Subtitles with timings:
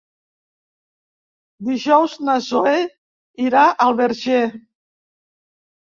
[1.67, 2.73] Dijous na Zoè
[3.49, 4.43] irà al Verger.